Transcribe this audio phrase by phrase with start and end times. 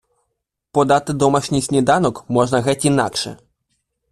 [0.71, 3.37] Подати домашній сніданок можна геть інакше.